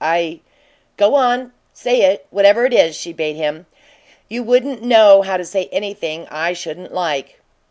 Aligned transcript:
I" 0.03 0.39
"Go 0.97 1.13
on. 1.13 1.51
Say 1.73 2.01
it, 2.01 2.25
whatever 2.31 2.65
it 2.65 2.73
is," 2.73 2.95
she 2.95 3.13
bade 3.13 3.35
him. 3.35 3.67
"You 4.29 4.41
wouldn't 4.41 4.81
know 4.81 5.21
how 5.21 5.37
to 5.37 5.45
say 5.45 5.69
anything 5.71 6.25
I 6.31 6.53
shouldn't 6.53 6.91
like." 6.91 7.37